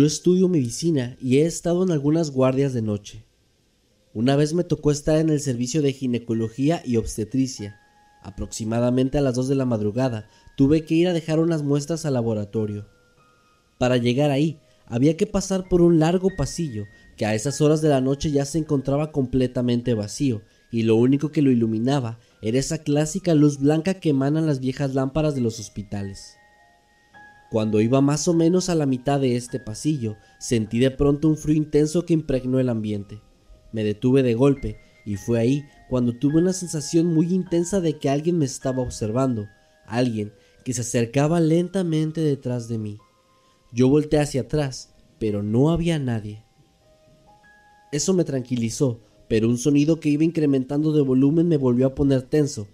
[0.00, 3.26] Yo estudio medicina y he estado en algunas guardias de noche.
[4.14, 7.78] Una vez me tocó estar en el servicio de ginecología y obstetricia.
[8.22, 10.26] Aproximadamente a las 2 de la madrugada
[10.56, 12.86] tuve que ir a dejar unas muestras al laboratorio.
[13.76, 16.86] Para llegar ahí había que pasar por un largo pasillo
[17.18, 20.40] que a esas horas de la noche ya se encontraba completamente vacío
[20.72, 24.94] y lo único que lo iluminaba era esa clásica luz blanca que emanan las viejas
[24.94, 26.39] lámparas de los hospitales.
[27.50, 31.36] Cuando iba más o menos a la mitad de este pasillo, sentí de pronto un
[31.36, 33.20] frío intenso que impregnó el ambiente.
[33.72, 38.08] Me detuve de golpe y fue ahí cuando tuve una sensación muy intensa de que
[38.08, 39.48] alguien me estaba observando,
[39.84, 40.32] alguien
[40.64, 42.98] que se acercaba lentamente detrás de mí.
[43.72, 46.44] Yo volteé hacia atrás, pero no había nadie.
[47.90, 52.22] Eso me tranquilizó, pero un sonido que iba incrementando de volumen me volvió a poner
[52.22, 52.68] tenso.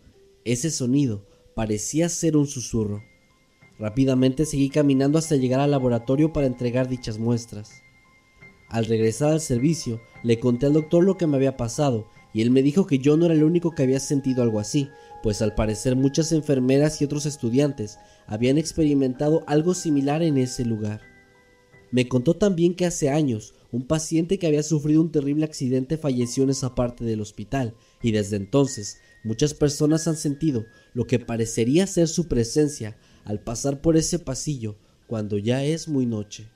[0.45, 3.03] Ese sonido parecía ser un susurro.
[3.79, 7.83] Rápidamente seguí caminando hasta llegar al laboratorio para entregar dichas muestras.
[8.69, 12.51] Al regresar al servicio, le conté al doctor lo que me había pasado y él
[12.51, 14.91] me dijo que yo no era el único que había sentido algo así,
[15.23, 21.01] pues al parecer muchas enfermeras y otros estudiantes habían experimentado algo similar en ese lugar.
[21.91, 26.45] Me contó también que hace años un paciente que había sufrido un terrible accidente falleció
[26.45, 31.87] en esa parte del hospital y desde entonces muchas personas han sentido lo que parecería
[31.87, 34.77] ser su presencia al pasar por ese pasillo
[35.07, 36.49] cuando ya es muy noche.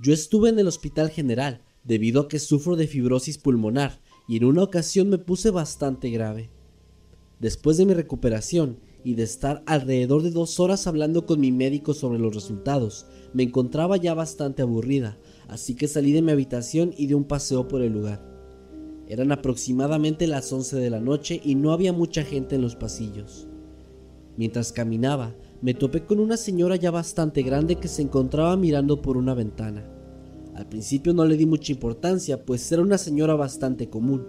[0.00, 4.44] Yo estuve en el hospital general debido a que sufro de fibrosis pulmonar y en
[4.44, 6.50] una ocasión me puse bastante grave.
[7.40, 11.94] Después de mi recuperación y de estar alrededor de dos horas hablando con mi médico
[11.94, 17.06] sobre los resultados, me encontraba ya bastante aburrida, así que salí de mi habitación y
[17.06, 18.22] di un paseo por el lugar.
[19.08, 23.48] Eran aproximadamente las 11 de la noche y no había mucha gente en los pasillos.
[24.36, 29.16] Mientras caminaba, me topé con una señora ya bastante grande que se encontraba mirando por
[29.16, 29.84] una ventana.
[30.54, 34.26] Al principio no le di mucha importancia, pues era una señora bastante común,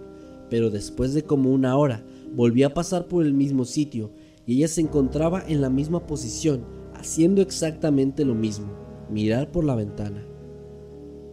[0.48, 2.04] pero después de como una hora
[2.34, 4.10] volví a pasar por el mismo sitio
[4.50, 6.64] y ella se encontraba en la misma posición,
[6.96, 8.66] haciendo exactamente lo mismo,
[9.08, 10.26] mirar por la ventana.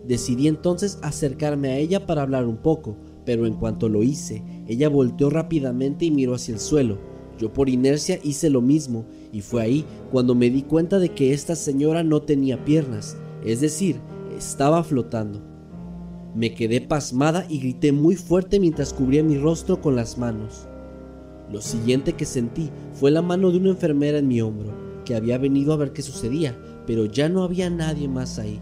[0.05, 2.95] Decidí entonces acercarme a ella para hablar un poco,
[3.25, 6.99] pero en cuanto lo hice, ella volteó rápidamente y miró hacia el suelo.
[7.39, 11.33] Yo por inercia hice lo mismo y fue ahí cuando me di cuenta de que
[11.33, 13.99] esta señora no tenía piernas, es decir,
[14.37, 15.41] estaba flotando.
[16.35, 20.66] Me quedé pasmada y grité muy fuerte mientras cubría mi rostro con las manos.
[21.51, 24.73] Lo siguiente que sentí fue la mano de una enfermera en mi hombro,
[25.05, 28.59] que había venido a ver qué sucedía, pero ya no había nadie más ahí.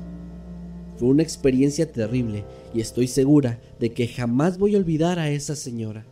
[0.97, 5.55] Fue una experiencia terrible y estoy segura de que jamás voy a olvidar a esa
[5.55, 6.05] señora.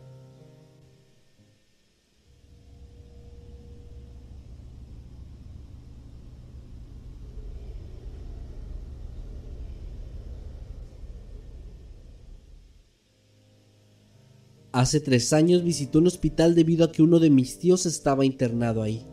[14.74, 18.82] Hace tres años visité un hospital debido a que uno de mis tíos estaba internado
[18.82, 19.06] ahí.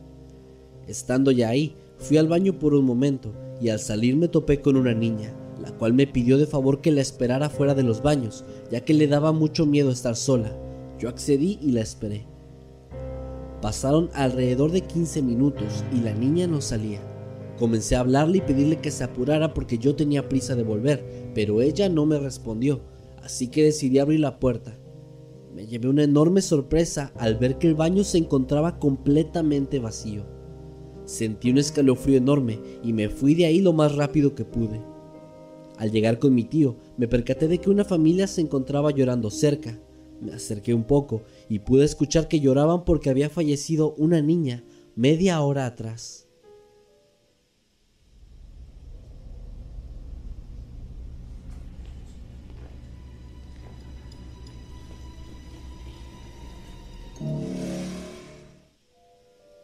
[0.87, 3.31] Estando ya ahí, fui al baño por un momento
[3.61, 6.89] y al salir me topé con una niña, la cual me pidió de favor que
[6.89, 10.51] la esperara fuera de los baños, ya que le daba mucho miedo estar sola.
[10.97, 12.25] Yo accedí y la esperé.
[13.61, 17.01] Pasaron alrededor de 15 minutos y la niña no salía.
[17.59, 21.61] Comencé a hablarle y pedirle que se apurara porque yo tenía prisa de volver, pero
[21.61, 22.81] ella no me respondió,
[23.21, 24.75] así que decidí abrir la puerta.
[25.53, 30.25] Me llevé una enorme sorpresa al ver que el baño se encontraba completamente vacío.
[31.05, 34.81] Sentí un escalofrío enorme y me fui de ahí lo más rápido que pude.
[35.77, 39.79] Al llegar con mi tío, me percaté de que una familia se encontraba llorando cerca.
[40.21, 44.63] Me acerqué un poco y pude escuchar que lloraban porque había fallecido una niña
[44.95, 46.20] media hora atrás.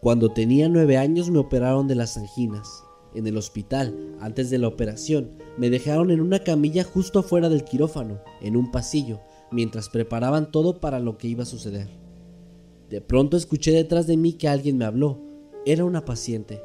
[0.02, 2.84] Cuando tenía nueve años me operaron de las anginas.
[3.14, 7.64] En el hospital, antes de la operación, me dejaron en una camilla justo afuera del
[7.64, 9.20] quirófano, en un pasillo,
[9.52, 11.90] mientras preparaban todo para lo que iba a suceder.
[12.90, 15.20] De pronto escuché detrás de mí que alguien me habló.
[15.66, 16.62] Era una paciente.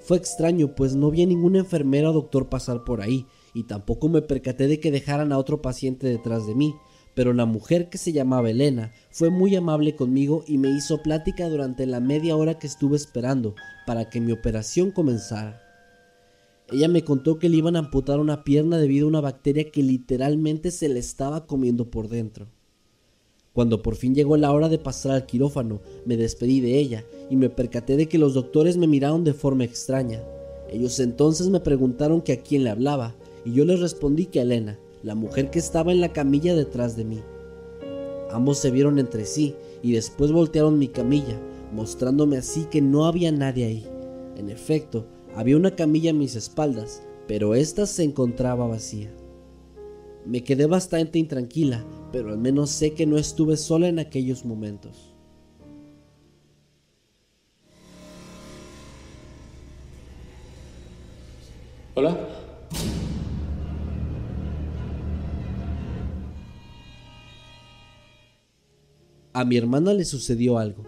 [0.00, 4.08] Fue extraño, pues no vi a ninguna enfermera o doctor pasar por ahí, y tampoco
[4.08, 6.74] me percaté de que dejaran a otro paciente detrás de mí,
[7.16, 11.48] pero la mujer que se llamaba Elena fue muy amable conmigo y me hizo plática
[11.48, 13.54] durante la media hora que estuve esperando
[13.86, 15.62] para que mi operación comenzara.
[16.70, 19.82] Ella me contó que le iban a amputar una pierna debido a una bacteria que
[19.82, 22.48] literalmente se le estaba comiendo por dentro.
[23.54, 27.36] Cuando por fin llegó la hora de pasar al quirófano, me despedí de ella y
[27.36, 30.22] me percaté de que los doctores me miraron de forma extraña.
[30.70, 33.14] Ellos entonces me preguntaron que a quién le hablaba
[33.46, 36.96] y yo les respondí que a Elena, la mujer que estaba en la camilla detrás
[36.96, 37.20] de mí.
[38.30, 41.38] Ambos se vieron entre sí y después voltearon mi camilla,
[41.72, 43.86] mostrándome así que no había nadie ahí.
[44.36, 49.10] En efecto, había una camilla a mis espaldas, pero ésta se encontraba vacía.
[50.24, 55.14] Me quedé bastante intranquila, pero al menos sé que no estuve sola en aquellos momentos.
[61.94, 62.35] Hola.
[69.36, 70.84] A mi hermana le sucedió algo.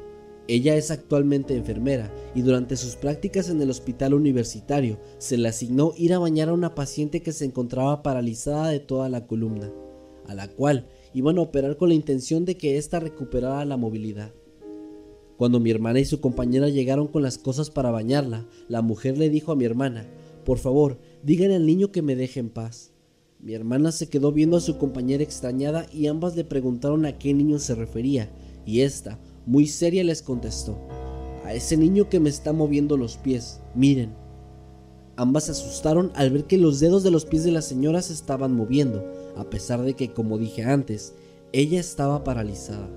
[0.49, 5.93] Ella es actualmente enfermera y durante sus prácticas en el hospital universitario se le asignó
[5.99, 9.71] ir a bañar a una paciente que se encontraba paralizada de toda la columna,
[10.27, 14.33] a la cual iban a operar con la intención de que ésta recuperara la movilidad.
[15.37, 19.29] Cuando mi hermana y su compañera llegaron con las cosas para bañarla, la mujer le
[19.29, 20.09] dijo a mi hermana,
[20.47, 22.94] por favor, díganle al niño que me deje en paz.
[23.40, 27.32] Mi hermana se quedó viendo a su compañera extrañada y ambas le preguntaron a qué
[27.32, 28.29] niño se refería,
[28.67, 30.76] y ésta, muy seria les contestó,
[31.44, 34.11] a ese niño que me está moviendo los pies, miren.
[35.14, 38.12] Ambas se asustaron al ver que los dedos de los pies de la señora se
[38.12, 39.05] estaban moviendo,
[39.37, 41.14] a pesar de que, como dije antes,
[41.52, 42.88] ella estaba paralizada.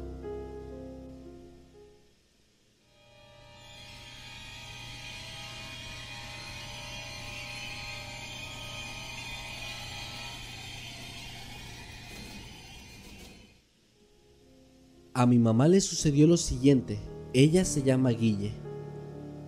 [15.21, 16.97] A mi mamá le sucedió lo siguiente.
[17.31, 18.53] Ella se llama Guille.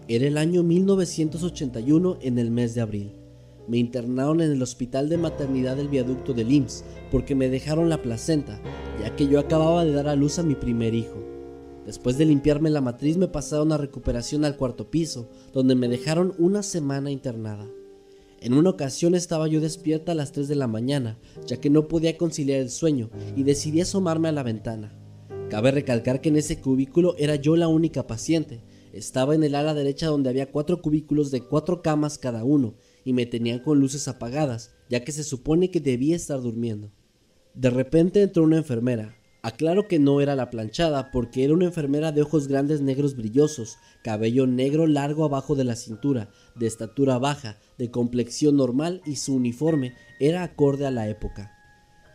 [0.08, 3.16] Era el año 1981 en el mes de abril.
[3.68, 8.04] Me internaron en el hospital de maternidad del viaducto del IMSS porque me dejaron la
[8.04, 8.62] placenta,
[9.02, 11.18] ya que yo acababa de dar a luz a mi primer hijo.
[11.88, 16.36] Después de limpiarme la matriz me pasaron a recuperación al cuarto piso, donde me dejaron
[16.38, 17.68] una semana internada.
[18.42, 21.88] En una ocasión estaba yo despierta a las 3 de la mañana, ya que no
[21.88, 25.00] podía conciliar el sueño, y decidí asomarme a la ventana.
[25.53, 28.63] Cabe recalcar que en ese cubículo era yo la única paciente.
[28.91, 32.74] Estaba en el ala derecha donde había cuatro cubículos de cuatro camas cada uno
[33.05, 36.91] y me tenían con luces apagadas, ya que se supone que debía estar durmiendo.
[37.53, 39.15] De repente entró una enfermera.
[39.43, 43.77] Aclaro que no era la planchada porque era una enfermera de ojos grandes negros brillosos,
[44.03, 49.36] cabello negro largo abajo de la cintura, de estatura baja, de complexión normal y su
[49.36, 51.51] uniforme era acorde a la época.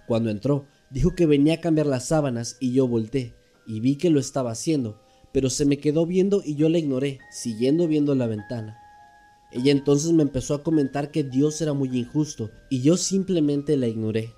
[0.09, 3.35] Cuando entró, Dijo que venía a cambiar las sábanas y yo volteé
[3.66, 5.00] y vi que lo estaba haciendo,
[5.33, 8.78] pero se me quedó viendo y yo la ignoré, siguiendo viendo la ventana.
[9.52, 13.87] Ella entonces me empezó a comentar que Dios era muy injusto y yo simplemente la
[13.87, 14.35] ignoré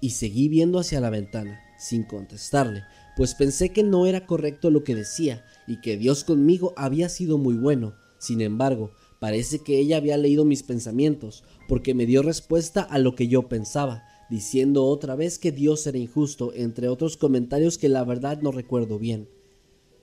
[0.00, 2.84] y seguí viendo hacia la ventana, sin contestarle,
[3.16, 7.38] pues pensé que no era correcto lo que decía y que Dios conmigo había sido
[7.38, 7.94] muy bueno.
[8.18, 13.14] Sin embargo, parece que ella había leído mis pensamientos, porque me dio respuesta a lo
[13.14, 18.04] que yo pensaba, diciendo otra vez que Dios era injusto, entre otros comentarios que la
[18.04, 19.28] verdad no recuerdo bien.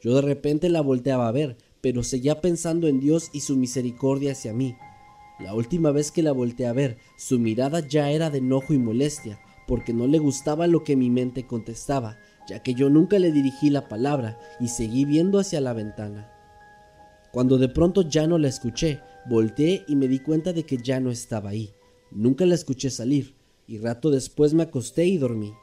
[0.02, 4.34] Yo de repente la volteaba a ver, pero seguía pensando en Dios y su misericordia
[4.34, 4.76] hacia mí.
[5.40, 8.78] La última vez que la volteé a ver, su mirada ya era de enojo y
[8.78, 13.32] molestia, porque no le gustaba lo que mi mente contestaba, ya que yo nunca le
[13.32, 16.30] dirigí la palabra y seguí viendo hacia la ventana.
[17.32, 21.00] Cuando de pronto ya no la escuché, volteé y me di cuenta de que ya
[21.00, 21.72] no estaba ahí.
[22.12, 23.36] Nunca la escuché salir,
[23.68, 25.54] y rato después me acosté y dormí.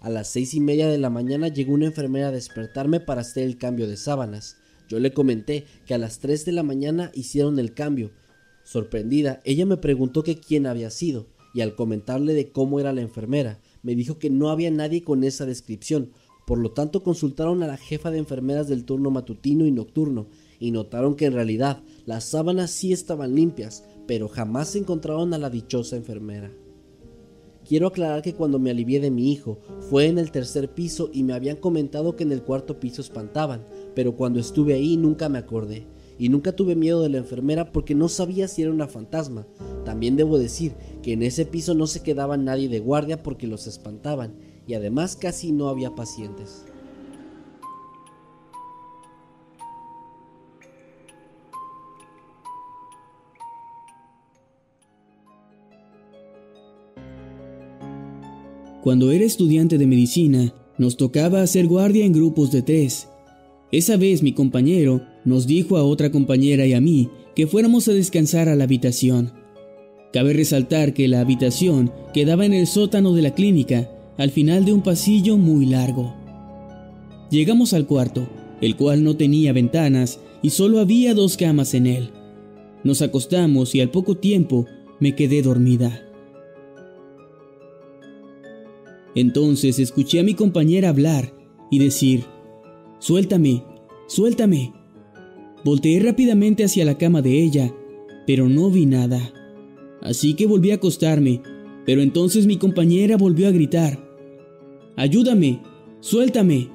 [0.00, 3.44] A las seis y media de la mañana llegó una enfermera a despertarme para hacer
[3.44, 4.56] el cambio de sábanas.
[4.88, 8.10] Yo le comenté que a las tres de la mañana hicieron el cambio.
[8.64, 13.02] Sorprendida, ella me preguntó que quién había sido, y al comentarle de cómo era la
[13.02, 16.12] enfermera, me dijo que no había nadie con esa descripción,
[16.46, 20.70] por lo tanto consultaron a la jefa de enfermeras del turno matutino y nocturno, y
[20.70, 25.96] notaron que en realidad las sábanas sí estaban limpias, pero jamás encontraron a la dichosa
[25.96, 26.50] enfermera.
[27.70, 31.22] Quiero aclarar que cuando me alivié de mi hijo fue en el tercer piso y
[31.22, 35.38] me habían comentado que en el cuarto piso espantaban, pero cuando estuve ahí nunca me
[35.38, 35.86] acordé.
[36.18, 39.46] Y nunca tuve miedo de la enfermera porque no sabía si era una fantasma.
[39.84, 43.68] También debo decir que en ese piso no se quedaba nadie de guardia porque los
[43.68, 44.34] espantaban
[44.66, 46.64] y además casi no había pacientes.
[58.82, 63.08] Cuando era estudiante de medicina, nos tocaba hacer guardia en grupos de tres.
[63.72, 67.92] Esa vez mi compañero nos dijo a otra compañera y a mí que fuéramos a
[67.92, 69.32] descansar a la habitación.
[70.12, 74.72] Cabe resaltar que la habitación quedaba en el sótano de la clínica, al final de
[74.72, 76.14] un pasillo muy largo.
[77.30, 78.28] Llegamos al cuarto,
[78.60, 82.10] el cual no tenía ventanas y solo había dos camas en él.
[82.82, 84.66] Nos acostamos y al poco tiempo
[84.98, 86.09] me quedé dormida.
[89.14, 91.34] Entonces escuché a mi compañera hablar
[91.70, 92.24] y decir,
[92.98, 93.64] Suéltame,
[94.06, 94.72] suéltame.
[95.64, 97.74] Volteé rápidamente hacia la cama de ella,
[98.26, 99.32] pero no vi nada.
[100.00, 101.42] Así que volví a acostarme,
[101.86, 104.10] pero entonces mi compañera volvió a gritar,
[104.96, 105.62] Ayúdame,
[106.00, 106.68] suéltame.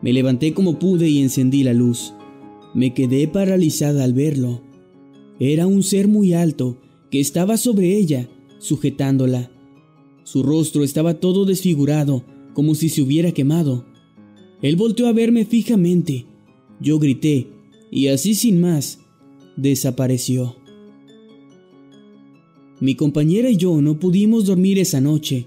[0.00, 2.14] Me levanté como pude y encendí la luz.
[2.74, 4.62] Me quedé paralizada al verlo.
[5.38, 6.78] Era un ser muy alto
[7.10, 9.50] que estaba sobre ella, sujetándola.
[10.26, 13.86] Su rostro estaba todo desfigurado, como si se hubiera quemado.
[14.60, 16.26] Él volteó a verme fijamente.
[16.80, 17.46] Yo grité,
[17.92, 18.98] y así sin más,
[19.56, 20.56] desapareció.
[22.80, 25.46] Mi compañera y yo no pudimos dormir esa noche.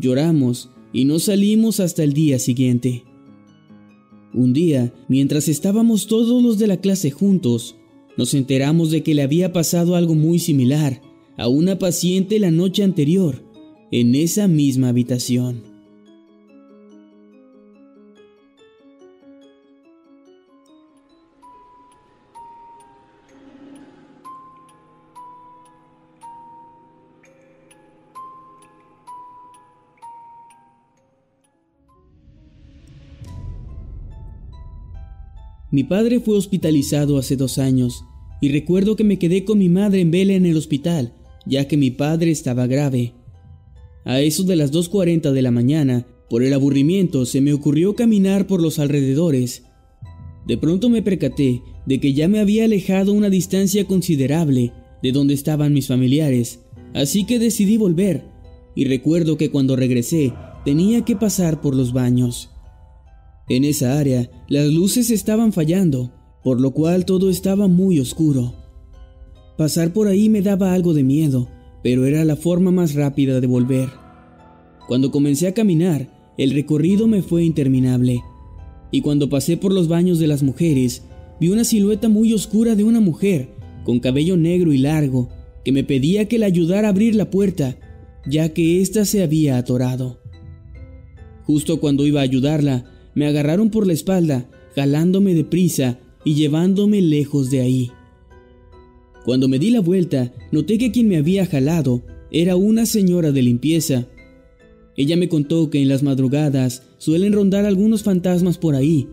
[0.00, 3.04] Lloramos y no salimos hasta el día siguiente.
[4.34, 7.76] Un día, mientras estábamos todos los de la clase juntos,
[8.16, 11.00] nos enteramos de que le había pasado algo muy similar
[11.36, 13.45] a una paciente la noche anterior
[13.90, 15.76] en esa misma habitación.
[35.76, 38.02] Mi padre fue hospitalizado hace dos años
[38.40, 41.12] y recuerdo que me quedé con mi madre en vela en el hospital,
[41.44, 43.15] ya que mi padre estaba grave.
[44.06, 48.46] A eso de las 2.40 de la mañana, por el aburrimiento, se me ocurrió caminar
[48.46, 49.64] por los alrededores.
[50.46, 54.72] De pronto me percaté de que ya me había alejado una distancia considerable
[55.02, 56.60] de donde estaban mis familiares,
[56.94, 58.22] así que decidí volver,
[58.76, 60.32] y recuerdo que cuando regresé
[60.64, 62.50] tenía que pasar por los baños.
[63.48, 66.12] En esa área las luces estaban fallando,
[66.44, 68.54] por lo cual todo estaba muy oscuro.
[69.58, 71.48] Pasar por ahí me daba algo de miedo,
[71.86, 73.88] pero era la forma más rápida de volver.
[74.88, 78.24] Cuando comencé a caminar, el recorrido me fue interminable,
[78.90, 81.04] y cuando pasé por los baños de las mujeres,
[81.40, 83.50] vi una silueta muy oscura de una mujer,
[83.84, 85.28] con cabello negro y largo,
[85.64, 87.76] que me pedía que la ayudara a abrir la puerta,
[88.28, 90.20] ya que ésta se había atorado.
[91.44, 97.48] Justo cuando iba a ayudarla, me agarraron por la espalda, jalándome deprisa y llevándome lejos
[97.52, 97.92] de ahí.
[99.26, 103.42] Cuando me di la vuelta, noté que quien me había jalado era una señora de
[103.42, 104.06] limpieza.
[104.96, 109.08] Ella me contó que en las madrugadas suelen rondar algunos fantasmas por ahí,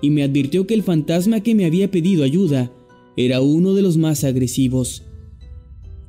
[0.00, 2.70] y me advirtió que el fantasma que me había pedido ayuda
[3.16, 5.02] era uno de los más agresivos.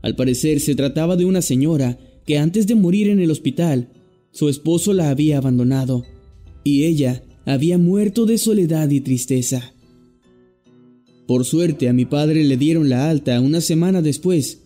[0.04, 3.90] Al parecer se trataba de una señora que antes de morir en el hospital,
[4.30, 6.06] su esposo la había abandonado,
[6.64, 9.74] y ella había muerto de soledad y tristeza.
[11.30, 14.64] Por suerte a mi padre le dieron la alta una semana después,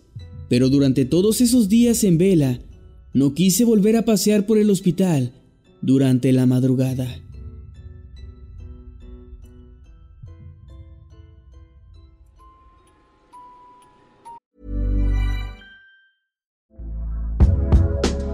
[0.48, 2.58] pero durante todos esos días en vela
[3.12, 5.34] no quise volver a pasear por el hospital
[5.82, 7.22] durante la madrugada.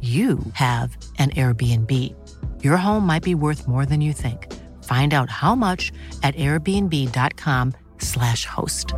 [0.00, 1.90] you have an Airbnb.
[2.64, 4.52] Your home might be worth more than you think.
[4.82, 5.92] Find out how much
[6.24, 8.94] at airbnb.com/slash host.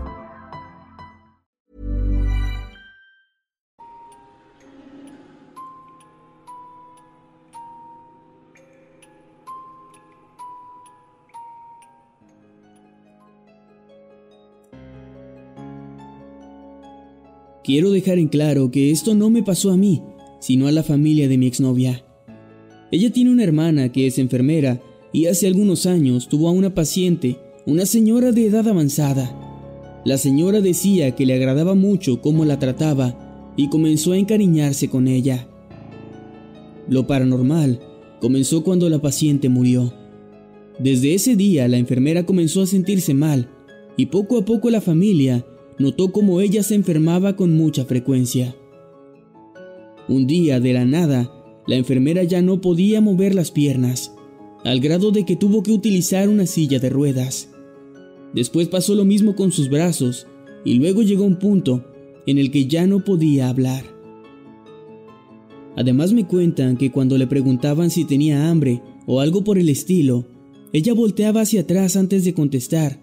[17.65, 20.03] Quiero dejar en claro que esto no me pasó a mí,
[20.45, 22.05] sino a la familia de mi exnovia.
[22.93, 24.79] Ella tiene una hermana que es enfermera
[25.11, 30.03] y hace algunos años tuvo a una paciente, una señora de edad avanzada.
[30.05, 35.09] La señora decía que le agradaba mucho cómo la trataba y comenzó a encariñarse con
[35.09, 35.49] ella.
[36.91, 37.81] Lo paranormal
[38.21, 39.95] comenzó cuando la paciente murió.
[40.79, 43.49] Desde ese día la enfermera comenzó a sentirse mal
[43.97, 45.43] y poco a poco la familia
[45.79, 48.55] notó cómo ella se enfermaba con mucha frecuencia.
[50.09, 51.33] Un día, de la nada,
[51.67, 54.15] la enfermera ya no podía mover las piernas,
[54.65, 57.51] al grado de que tuvo que utilizar una silla de ruedas.
[58.35, 60.27] Después pasó lo mismo con sus brazos,
[60.65, 61.85] y luego llegó un punto
[62.27, 63.85] en el que ya no podía hablar.
[65.77, 70.27] Además me cuentan que cuando le preguntaban si tenía hambre o algo por el estilo,
[70.73, 73.01] ella volteaba hacia atrás antes de contestar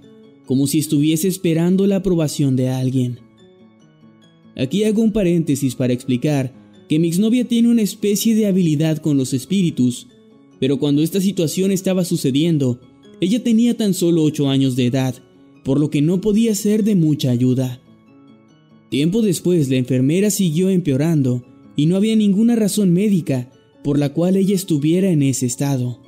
[0.51, 3.19] como si estuviese esperando la aprobación de alguien.
[4.57, 6.53] Aquí hago un paréntesis para explicar
[6.91, 10.07] que mi exnovia tiene una especie de habilidad con los espíritus,
[10.59, 12.81] pero cuando esta situación estaba sucediendo,
[13.21, 15.15] ella tenía tan solo 8 años de edad,
[15.63, 17.81] por lo que no podía ser de mucha ayuda.
[18.89, 21.45] Tiempo después la enfermera siguió empeorando
[21.77, 23.49] y no había ninguna razón médica
[23.85, 26.01] por la cual ella estuviera en ese estado.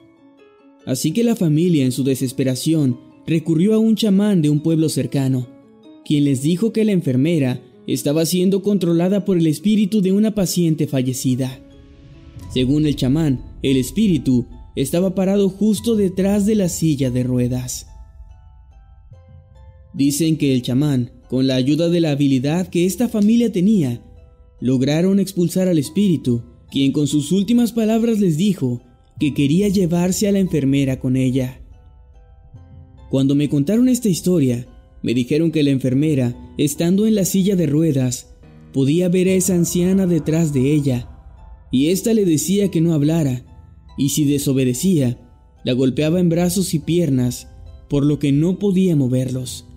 [0.86, 5.48] Así que la familia en su desesperación recurrió a un chamán de un pueblo cercano,
[6.04, 10.88] quien les dijo que la enfermera estaba siendo controlada por el espíritu de una paciente
[10.88, 11.60] fallecida.
[12.54, 17.88] Según el chamán, el espíritu estaba parado justo detrás de la silla de ruedas.
[19.94, 24.02] Dicen que el chamán, con la ayuda de la habilidad que esta familia tenía,
[24.60, 28.82] lograron expulsar al espíritu, quien con sus últimas palabras les dijo
[29.20, 31.62] que quería llevarse a la enfermera con ella.
[33.10, 34.66] Cuando me contaron esta historia,
[35.04, 38.36] me dijeron que la enfermera, estando en la silla de ruedas,
[38.74, 41.10] podía ver a esa anciana detrás de ella,
[41.72, 43.46] y ésta le decía que no hablara,
[43.98, 45.20] y si desobedecía,
[45.64, 47.48] la golpeaba en brazos y piernas,
[47.90, 49.68] por lo que no podía moverlos.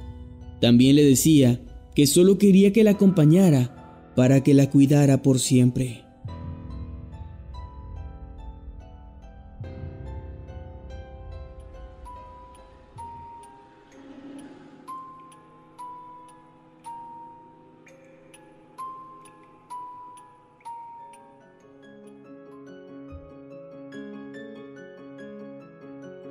[0.60, 1.60] También le decía
[1.94, 6.05] que solo quería que la acompañara para que la cuidara por siempre.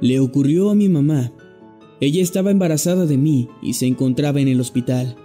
[0.06, 1.34] Le ocurrió a mi mamá.
[2.00, 5.16] Ella estaba embarazada de mí y se encontraba en el hospital.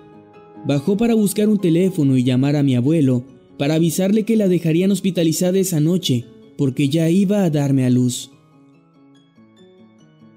[0.67, 3.27] Bajó para buscar un teléfono y llamar a mi abuelo
[3.59, 6.25] para avisarle que la dejarían hospitalizada esa noche
[6.57, 8.31] porque ya iba a darme a luz.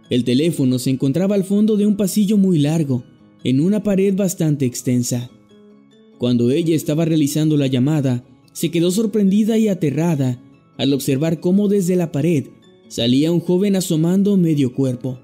[0.09, 3.05] El teléfono se encontraba al fondo de un pasillo muy largo,
[3.45, 5.29] en una pared bastante extensa.
[6.17, 10.43] Cuando ella estaba realizando la llamada, se quedó sorprendida y aterrada
[10.77, 12.47] al observar cómo desde la pared
[12.93, 15.17] salía un joven asomando medio cuerpo.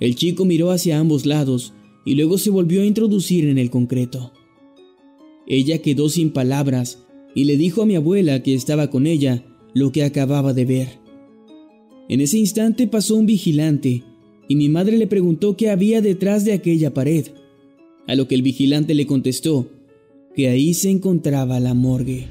[0.00, 1.72] El chico miró hacia ambos lados
[2.04, 4.34] y luego se volvió a introducir en el concreto.
[5.46, 9.92] Ella quedó sin palabras y le dijo a mi abuela que estaba con ella lo
[9.92, 10.88] que acababa de ver.
[12.10, 14.04] En ese instante pasó un vigilante
[14.46, 17.28] y mi madre le preguntó qué había detrás de aquella pared,
[18.06, 19.70] a lo que el vigilante le contestó
[20.36, 22.26] que ahí se encontraba la morgue.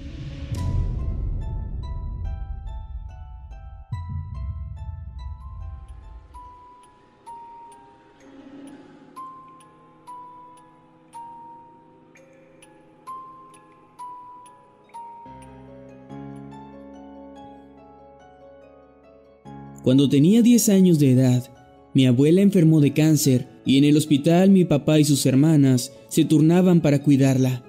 [19.88, 21.50] Cuando tenía 10 años de edad,
[21.94, 26.26] mi abuela enfermó de cáncer y en el hospital mi papá y sus hermanas se
[26.26, 27.64] turnaban para cuidarla.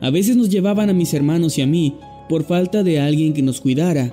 [0.00, 1.96] A veces nos llevaban a mis hermanos y a mí
[2.28, 4.12] por falta de alguien que nos cuidara,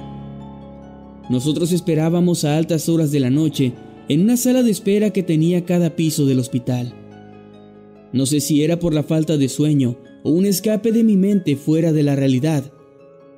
[1.30, 3.74] Nosotros esperábamos a altas horas de la noche
[4.10, 6.96] en una sala de espera que tenía cada piso del hospital.
[8.12, 11.58] No sé si era por la falta de sueño o un escape de mi mente
[11.58, 12.72] fuera de la realidad,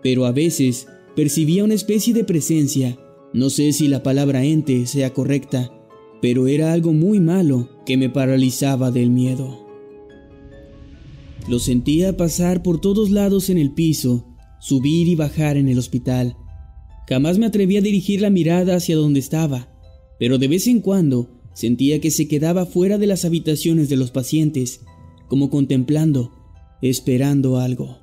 [0.01, 2.97] pero a veces percibía una especie de presencia.
[3.33, 5.71] No sé si la palabra ente sea correcta,
[6.21, 9.67] pero era algo muy malo que me paralizaba del miedo.
[11.47, 14.25] Lo sentía pasar por todos lados en el piso,
[14.59, 16.35] subir y bajar en el hospital.
[17.07, 19.69] Jamás me atreví a dirigir la mirada hacia donde estaba,
[20.19, 24.11] pero de vez en cuando sentía que se quedaba fuera de las habitaciones de los
[24.11, 24.81] pacientes,
[25.27, 26.31] como contemplando,
[26.81, 27.99] esperando algo.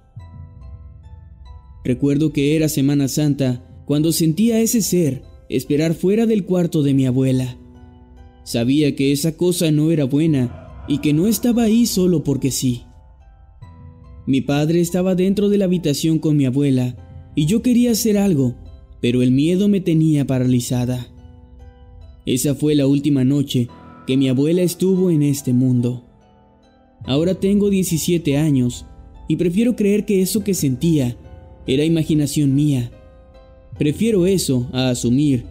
[1.85, 6.93] Recuerdo que era Semana Santa cuando sentía a ese ser esperar fuera del cuarto de
[6.93, 7.57] mi abuela.
[8.45, 12.83] Sabía que esa cosa no era buena y que no estaba ahí solo porque sí.
[14.27, 16.97] Mi padre estaba dentro de la habitación con mi abuela
[17.35, 18.57] y yo quería hacer algo,
[19.01, 21.09] pero el miedo me tenía paralizada.
[22.25, 23.69] Esa fue la última noche
[24.07, 26.05] que mi abuela estuvo en este mundo.
[27.05, 28.85] Ahora tengo 17 años
[29.29, 31.17] y prefiero creer que eso que sentía
[31.69, 32.91] era imaginación mía.
[33.79, 35.45] Prefiero eso a asumir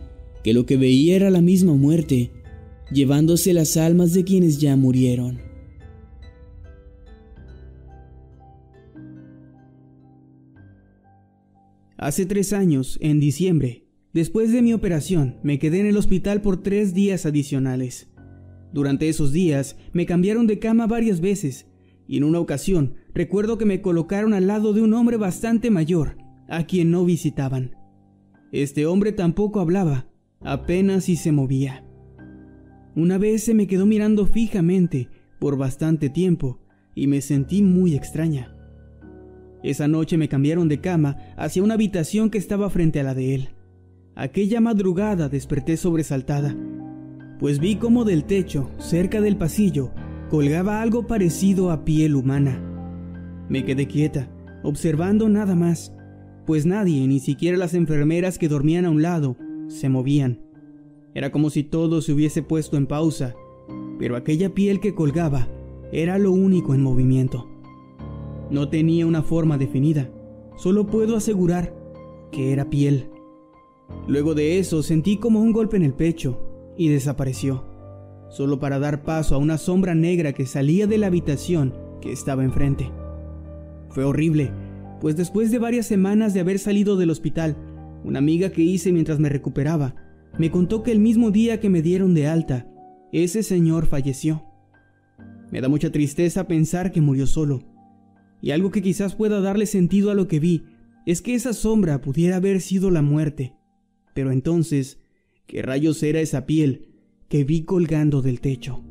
[0.44, 2.32] que lo que veía era la misma muerte,
[2.92, 5.40] llevándose las almas de quienes ya murieron.
[11.98, 16.62] Hace tres años, en diciembre, después de mi operación, me quedé en el hospital por
[16.62, 18.10] tres días adicionales.
[18.74, 21.68] Durante esos días me cambiaron de cama varias veces
[22.08, 26.18] y en una ocasión recuerdo que me colocaron al lado de un hombre bastante mayor,
[26.50, 27.75] a quien no visitaban.
[28.52, 30.08] Este hombre tampoco hablaba,
[30.42, 31.84] apenas si se movía.
[32.96, 36.60] Una vez se me quedó mirando fijamente por bastante tiempo
[36.94, 38.56] y me sentí muy extraña.
[39.64, 43.36] Esa noche me cambiaron de cama hacia una habitación que estaba frente a la de
[43.36, 43.50] él.
[44.16, 46.56] Aquella madrugada desperté sobresaltada,
[47.40, 49.92] pues vi como del techo, cerca del pasillo,
[50.30, 52.62] colgaba algo parecido a piel humana.
[53.50, 54.30] Me quedé quieta,
[54.64, 55.95] observando nada más,
[56.46, 59.36] pues nadie, ni siquiera las enfermeras que dormían a un lado,
[59.68, 60.42] se movían.
[61.14, 63.36] Era como si todo se hubiese puesto en pausa,
[63.98, 65.48] pero aquella piel que colgaba
[65.92, 67.48] era lo único en movimiento.
[68.52, 70.10] No tenía una forma definida,
[70.56, 71.74] solo puedo asegurar
[72.32, 73.10] que era piel.
[74.08, 76.40] Luego de eso sentí como un golpe en el pecho
[76.78, 77.66] y desapareció,
[78.30, 82.44] solo para dar paso a una sombra negra que salía de la habitación que estaba
[82.44, 82.92] enfrente.
[83.90, 84.52] Fue horrible,
[85.06, 87.56] pues después de varias semanas de haber salido del hospital,
[88.04, 89.94] una amiga que hice mientras me recuperaba
[90.40, 92.68] me contó que el mismo día que me dieron de alta,
[93.12, 94.44] ese señor falleció.
[95.52, 97.62] Me da mucha tristeza pensar que murió solo
[98.42, 100.64] y algo que quizás pueda darle sentido a lo que vi
[101.06, 103.54] es que esa sombra pudiera haber sido la muerte.
[104.16, 104.98] Pero entonces,
[105.46, 106.96] ¿qué rayos era esa piel
[107.30, 108.84] que vi colgando del techo?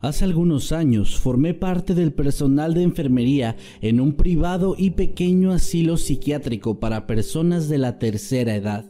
[0.00, 5.96] Hace algunos años formé parte del personal de enfermería en un privado y pequeño asilo
[5.96, 8.84] psiquiátrico para personas de la tercera edad.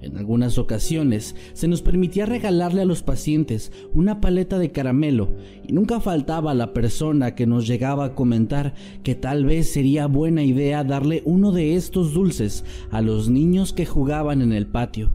[0.00, 5.34] En algunas ocasiones se nos permitía regalarle a los pacientes una paleta de caramelo
[5.66, 10.44] y nunca faltaba la persona que nos llegaba a comentar que tal vez sería buena
[10.44, 15.12] idea darle uno de estos dulces a los niños que jugaban en el patio.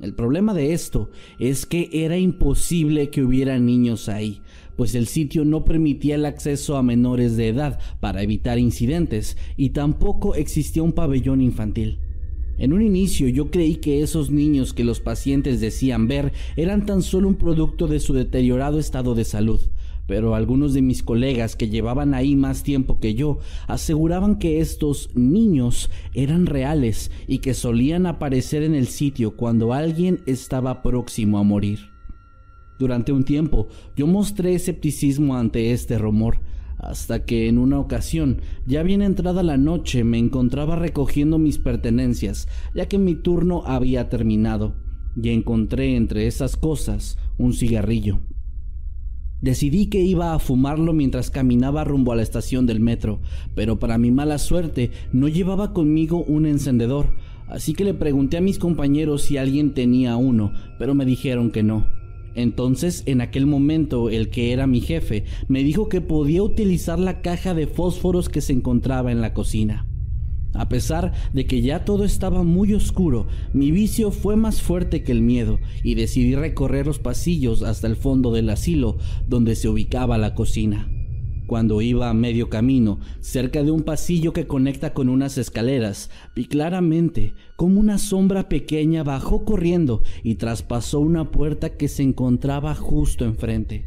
[0.00, 1.10] El problema de esto
[1.40, 4.42] es que era imposible que hubiera niños ahí,
[4.78, 9.70] pues el sitio no permitía el acceso a menores de edad para evitar incidentes y
[9.70, 11.98] tampoco existía un pabellón infantil.
[12.58, 17.02] En un inicio yo creí que esos niños que los pacientes decían ver eran tan
[17.02, 19.60] solo un producto de su deteriorado estado de salud,
[20.06, 25.10] pero algunos de mis colegas que llevaban ahí más tiempo que yo aseguraban que estos
[25.16, 31.42] niños eran reales y que solían aparecer en el sitio cuando alguien estaba próximo a
[31.42, 31.97] morir.
[32.78, 36.40] Durante un tiempo yo mostré escepticismo ante este rumor,
[36.78, 42.46] hasta que en una ocasión, ya bien entrada la noche, me encontraba recogiendo mis pertenencias,
[42.74, 44.76] ya que mi turno había terminado,
[45.20, 48.20] y encontré entre esas cosas un cigarrillo.
[49.40, 53.20] Decidí que iba a fumarlo mientras caminaba rumbo a la estación del metro,
[53.54, 57.14] pero para mi mala suerte no llevaba conmigo un encendedor,
[57.48, 61.62] así que le pregunté a mis compañeros si alguien tenía uno, pero me dijeron que
[61.62, 61.97] no.
[62.38, 67.20] Entonces, en aquel momento, el que era mi jefe me dijo que podía utilizar la
[67.20, 69.88] caja de fósforos que se encontraba en la cocina.
[70.54, 75.10] A pesar de que ya todo estaba muy oscuro, mi vicio fue más fuerte que
[75.10, 80.16] el miedo y decidí recorrer los pasillos hasta el fondo del asilo donde se ubicaba
[80.16, 80.88] la cocina.
[81.48, 86.44] Cuando iba a medio camino, cerca de un pasillo que conecta con unas escaleras, vi
[86.44, 93.24] claramente cómo una sombra pequeña bajó corriendo y traspasó una puerta que se encontraba justo
[93.24, 93.86] enfrente.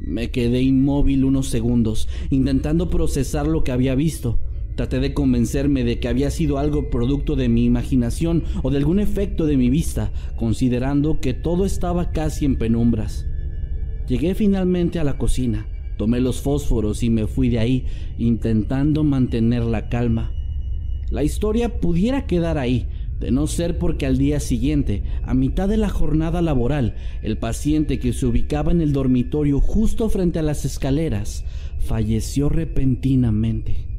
[0.00, 4.38] Me quedé inmóvil unos segundos, intentando procesar lo que había visto.
[4.76, 9.00] Traté de convencerme de que había sido algo producto de mi imaginación o de algún
[9.00, 13.24] efecto de mi vista, considerando que todo estaba casi en penumbras.
[14.06, 15.71] Llegué finalmente a la cocina,
[16.02, 17.84] tomé los fósforos y me fui de ahí,
[18.18, 20.32] intentando mantener la calma.
[21.10, 22.88] La historia pudiera quedar ahí,
[23.20, 28.00] de no ser porque al día siguiente, a mitad de la jornada laboral, el paciente
[28.00, 31.44] que se ubicaba en el dormitorio justo frente a las escaleras
[31.78, 33.91] falleció repentinamente.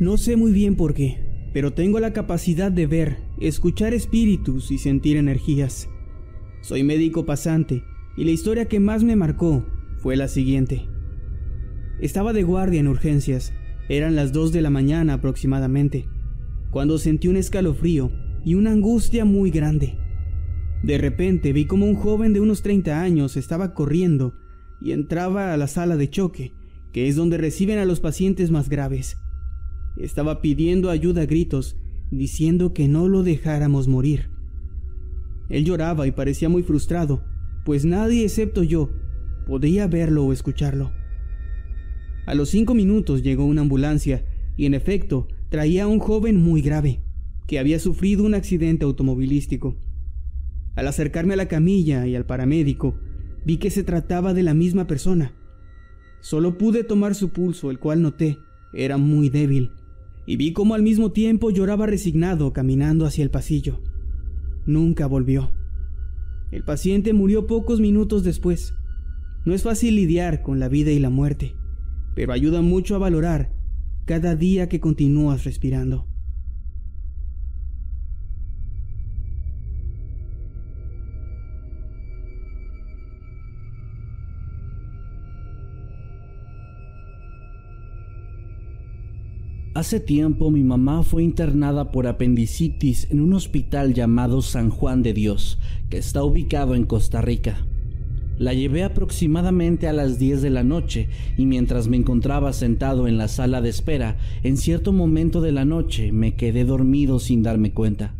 [0.00, 1.18] No sé muy bien por qué,
[1.52, 5.90] pero tengo la capacidad de ver, escuchar espíritus y sentir energías.
[6.62, 7.84] Soy médico pasante
[8.16, 9.66] y la historia que más me marcó
[9.98, 10.88] fue la siguiente.
[12.00, 13.52] Estaba de guardia en urgencias,
[13.90, 16.08] eran las 2 de la mañana aproximadamente,
[16.70, 18.10] cuando sentí un escalofrío
[18.42, 19.98] y una angustia muy grande.
[20.82, 24.32] De repente vi como un joven de unos 30 años estaba corriendo
[24.80, 26.54] y entraba a la sala de choque,
[26.90, 29.18] que es donde reciben a los pacientes más graves.
[29.96, 31.76] Estaba pidiendo ayuda a gritos,
[32.10, 34.30] diciendo que no lo dejáramos morir.
[35.48, 37.24] Él lloraba y parecía muy frustrado,
[37.64, 38.90] pues nadie excepto yo
[39.46, 40.92] podía verlo o escucharlo.
[42.26, 44.24] A los cinco minutos llegó una ambulancia
[44.56, 47.00] y en efecto traía a un joven muy grave,
[47.48, 49.76] que había sufrido un accidente automovilístico.
[50.76, 52.94] Al acercarme a la camilla y al paramédico,
[53.44, 55.34] vi que se trataba de la misma persona.
[56.20, 58.38] Solo pude tomar su pulso, el cual noté
[58.72, 59.72] era muy débil
[60.30, 63.80] y vi cómo al mismo tiempo lloraba resignado caminando hacia el pasillo.
[64.64, 65.50] Nunca volvió.
[66.52, 68.72] El paciente murió pocos minutos después.
[69.44, 71.56] No es fácil lidiar con la vida y la muerte,
[72.14, 73.52] pero ayuda mucho a valorar
[74.04, 76.06] cada día que continúas respirando.
[89.80, 95.14] Hace tiempo mi mamá fue internada por apendicitis en un hospital llamado San Juan de
[95.14, 97.64] Dios, que está ubicado en Costa Rica.
[98.36, 103.16] La llevé aproximadamente a las 10 de la noche y mientras me encontraba sentado en
[103.16, 107.72] la sala de espera, en cierto momento de la noche me quedé dormido sin darme
[107.72, 108.14] cuenta.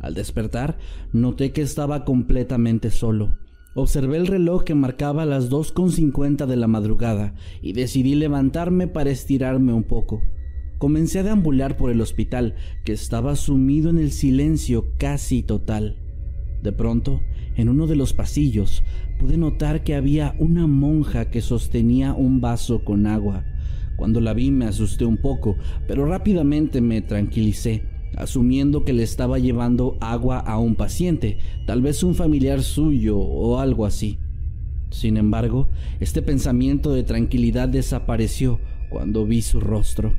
[0.00, 0.78] Al despertar,
[1.12, 3.36] noté que estaba completamente solo.
[3.74, 9.74] Observé el reloj que marcaba las 2.50 de la madrugada y decidí levantarme para estirarme
[9.74, 10.22] un poco.
[10.84, 15.96] Comencé a deambular por el hospital, que estaba sumido en el silencio casi total.
[16.62, 17.22] De pronto,
[17.56, 18.84] en uno de los pasillos,
[19.18, 23.46] pude notar que había una monja que sostenía un vaso con agua.
[23.96, 25.56] Cuando la vi me asusté un poco,
[25.88, 27.84] pero rápidamente me tranquilicé,
[28.18, 33.58] asumiendo que le estaba llevando agua a un paciente, tal vez un familiar suyo o
[33.58, 34.18] algo así.
[34.90, 35.70] Sin embargo,
[36.00, 40.12] este pensamiento de tranquilidad desapareció cuando vi su rostro.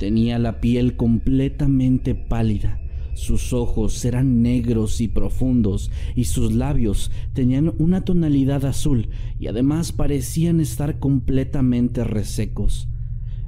[0.00, 2.80] Tenía la piel completamente pálida,
[3.12, 9.92] sus ojos eran negros y profundos y sus labios tenían una tonalidad azul y además
[9.92, 12.88] parecían estar completamente resecos.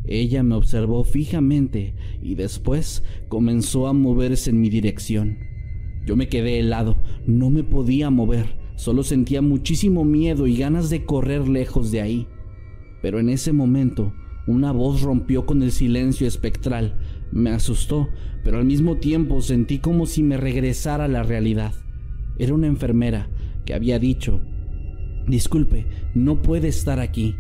[0.04, 5.38] Ella me observó fijamente y después comenzó a moverse en mi dirección.
[6.04, 11.06] Yo me quedé helado, no me podía mover, solo sentía muchísimo miedo y ganas de
[11.06, 12.26] correr lejos de ahí.
[13.00, 14.12] Pero en ese momento
[14.46, 16.94] una voz rompió con el silencio espectral.
[17.30, 18.08] Me asustó,
[18.44, 21.74] pero al mismo tiempo sentí como si me regresara a la realidad.
[22.38, 23.28] Era una enfermera
[23.64, 24.40] que había dicho,
[25.26, 27.36] Disculpe, no puede estar aquí.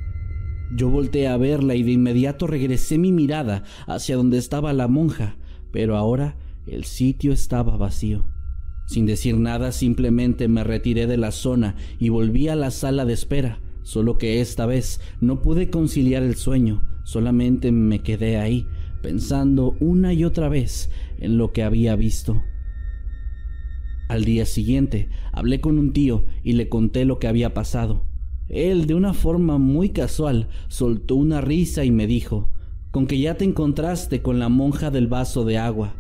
[0.74, 5.36] Yo volteé a verla y de inmediato regresé mi mirada hacia donde estaba la monja,
[5.72, 6.36] pero ahora
[6.66, 8.24] el sitio estaba vacío.
[8.86, 13.14] Sin decir nada, simplemente me retiré de la zona y volví a la sala de
[13.14, 18.66] espera, solo que esta vez no pude conciliar el sueño, Solamente me quedé ahí,
[19.02, 22.42] pensando una y otra vez en lo que había visto.
[24.08, 28.04] Al día siguiente hablé con un tío y le conté lo que había pasado.
[28.48, 32.50] Él, de una forma muy casual, soltó una risa y me dijo,
[32.90, 35.94] con que ya te encontraste con la monja del vaso de agua.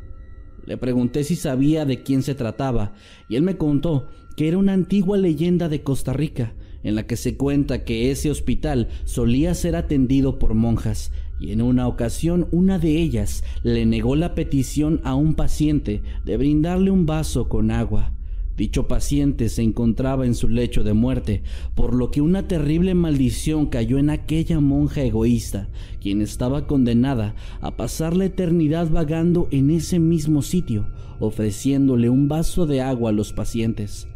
[0.66, 2.92] Le pregunté si sabía de quién se trataba
[3.28, 7.16] y él me contó que era una antigua leyenda de Costa Rica en la que
[7.16, 12.78] se cuenta que ese hospital solía ser atendido por monjas y en una ocasión una
[12.78, 18.12] de ellas le negó la petición a un paciente de brindarle un vaso con agua.
[18.56, 21.42] Dicho paciente se encontraba en su lecho de muerte,
[21.74, 25.68] por lo que una terrible maldición cayó en aquella monja egoísta,
[26.00, 30.86] quien estaba condenada a pasar la eternidad vagando en ese mismo sitio,
[31.18, 34.06] ofreciéndole un vaso de agua a los pacientes.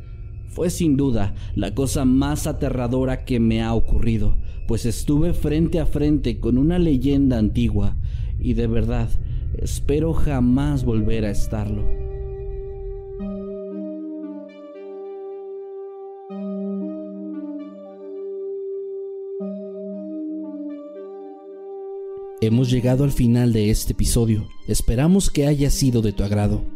[0.57, 5.85] Fue sin duda la cosa más aterradora que me ha ocurrido, pues estuve frente a
[5.85, 7.95] frente con una leyenda antigua
[8.40, 9.11] y de verdad
[9.59, 11.87] espero jamás volver a estarlo.
[22.40, 24.49] Hemos llegado al final de este episodio.
[24.66, 26.76] Esperamos que haya sido de tu agrado.